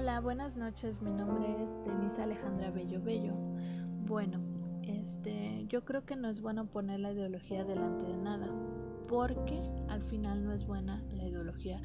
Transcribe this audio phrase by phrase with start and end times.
[0.00, 1.02] Hola, buenas noches.
[1.02, 3.34] Mi nombre es Denise Alejandra Bello Bello.
[4.06, 4.40] Bueno,
[4.82, 8.48] este, yo creo que no es bueno poner la ideología delante de nada,
[9.08, 9.60] porque
[9.90, 11.82] al final no es buena la ideología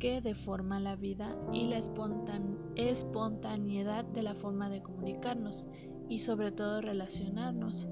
[0.00, 1.76] que deforma la vida y la
[2.74, 5.68] espontaneidad de la forma de comunicarnos
[6.08, 7.88] y sobre todo relacionarnos.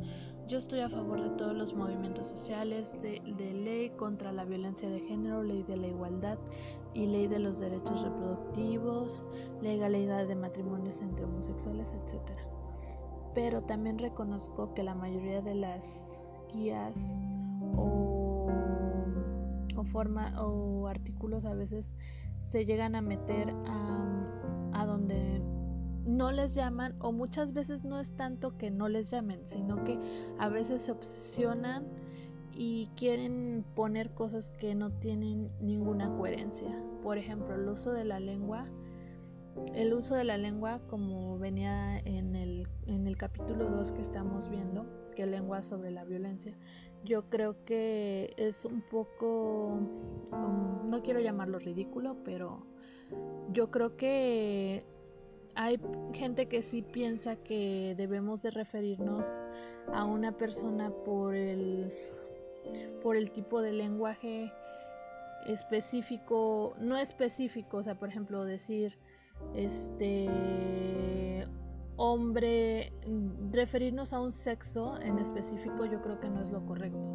[0.47, 3.21] Yo estoy a favor de todos los movimientos sociales, de,
[3.55, 6.39] ley contra la violencia de género, ley de la igualdad
[6.93, 8.84] y ley de los derechos reproductivos,
[9.61, 12.21] legalidad de matrimonios entre homosexuales, etc.
[13.35, 16.21] Pero también reconozco que la mayoría de las
[16.53, 17.19] guías
[17.77, 18.47] o,
[19.77, 21.95] o, forma, o artículos a veces
[22.41, 25.43] se llegan a meter a, a donde
[26.07, 29.99] no les llaman o muchas veces no es tanto que no les llamen, sino que
[30.39, 31.87] a veces se obsesionan
[32.57, 36.71] y quieren poner cosas que no tienen ninguna coherencia.
[37.03, 38.67] Por ejemplo, el uso de la lengua.
[39.75, 44.49] El uso de la lengua, como venía en el, en el capítulo 2 que estamos
[44.49, 46.57] viendo, que lengua sobre la violencia,
[47.05, 49.79] yo creo que es un poco,
[50.33, 52.67] um, no quiero llamarlo ridículo, pero
[53.53, 54.85] yo creo que
[55.55, 55.79] hay
[56.13, 59.41] gente que sí piensa que debemos de referirnos
[59.93, 61.93] a una persona por el
[63.03, 64.51] por el tipo de lenguaje
[65.47, 68.99] específico, no específico, o sea, por ejemplo, decir
[69.55, 71.47] este
[71.97, 72.93] hombre,
[73.53, 77.11] referirnos a un sexo en específico, yo creo que no es lo correcto.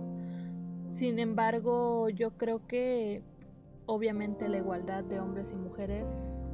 [0.88, 3.22] Sin embargo, yo creo que
[3.86, 6.45] obviamente la igualdad de hombres y mujeres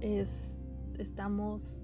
[0.00, 0.60] es
[0.98, 1.80] estamos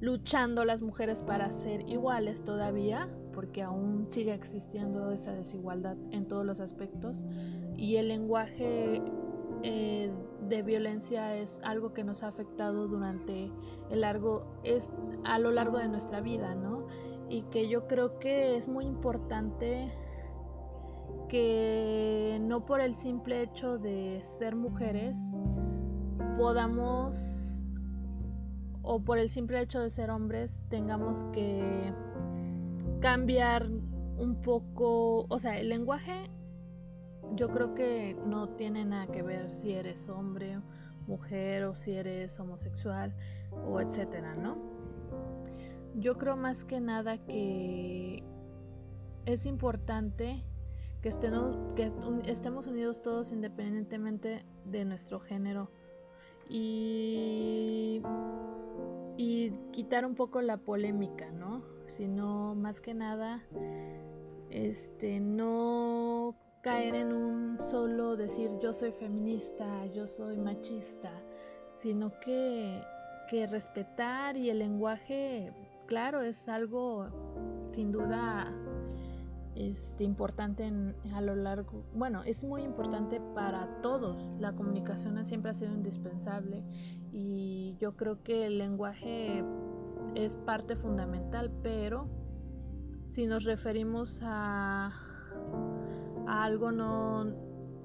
[0.00, 6.44] luchando las mujeres para ser iguales todavía, porque aún sigue existiendo esa desigualdad en todos
[6.44, 7.24] los aspectos
[7.76, 9.02] y el lenguaje
[9.62, 10.10] eh,
[10.48, 13.50] de violencia es algo que nos ha afectado durante
[13.90, 14.92] el largo es
[15.24, 16.86] a lo largo de nuestra vida, ¿no?
[17.28, 19.92] Y que yo creo que es muy importante
[21.28, 25.36] que no por el simple hecho de ser mujeres
[26.36, 27.64] podamos
[28.82, 31.92] o por el simple hecho de ser hombres tengamos que
[33.00, 33.68] cambiar
[34.18, 36.30] un poco, o sea, el lenguaje
[37.34, 40.60] yo creo que no tiene nada que ver si eres hombre,
[41.06, 43.14] mujer o si eres homosexual
[43.66, 44.56] o etcétera, ¿no?
[45.94, 48.22] Yo creo más que nada que
[49.26, 50.44] es importante
[51.02, 55.70] que estemos, unidos todos independientemente de nuestro género
[56.48, 58.02] y
[59.16, 61.62] y quitar un poco la polémica, ¿no?
[61.86, 63.42] Sino más que nada,
[64.48, 65.89] este, no
[66.62, 71.12] caer en un solo decir yo soy feminista, yo soy machista,
[71.72, 72.82] sino que,
[73.28, 75.52] que respetar y el lenguaje,
[75.86, 77.08] claro, es algo
[77.68, 78.52] sin duda
[79.54, 80.72] este, importante
[81.12, 84.32] a lo largo, bueno, es muy importante para todos.
[84.38, 86.64] La comunicación siempre ha sido indispensable
[87.12, 89.44] y yo creo que el lenguaje
[90.14, 92.08] es parte fundamental, pero
[93.04, 94.92] si nos referimos a,
[96.26, 97.26] a algo no,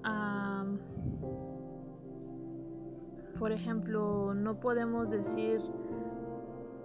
[0.04, 0.66] a,
[3.40, 5.62] por ejemplo, no podemos decir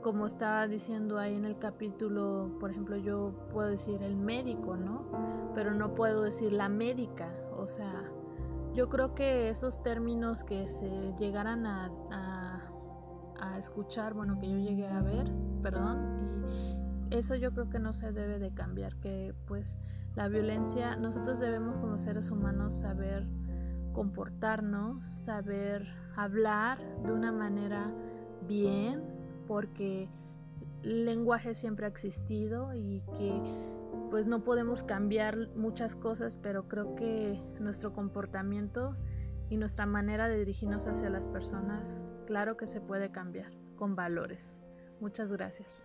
[0.02, 5.04] como estaba diciendo ahí en el capítulo, por ejemplo, yo puedo decir el médico, ¿no?
[5.54, 7.30] Pero no puedo decir la médica.
[7.56, 8.10] O sea,
[8.74, 14.86] yo creo que esos términos que se llegaran a, a, escuchar, bueno, que yo llegué
[14.86, 15.30] a ver,
[15.62, 16.69] perdón, y
[17.10, 19.78] eso yo creo que no se debe de cambiar, que pues
[20.15, 23.26] la violencia, nosotros debemos como seres humanos saber
[23.93, 27.93] comportarnos, saber hablar de una manera
[28.47, 29.03] bien,
[29.47, 30.09] porque
[30.82, 33.41] el lenguaje siempre ha existido y que
[34.10, 38.97] pues no podemos cambiar muchas cosas, pero creo que nuestro comportamiento
[39.48, 44.60] y nuestra manera de dirigirnos hacia las personas, claro que se puede cambiar con valores.
[45.01, 45.84] Muchas gracias.